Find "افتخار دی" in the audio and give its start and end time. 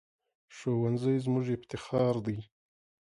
1.57-2.37